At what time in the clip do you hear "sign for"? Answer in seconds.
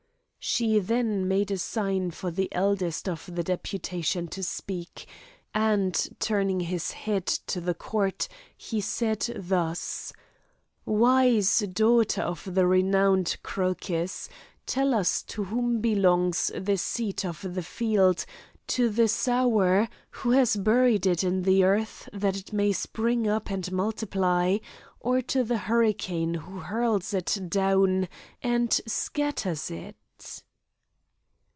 1.59-2.31